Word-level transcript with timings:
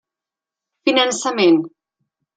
Finançament. 0.89 1.63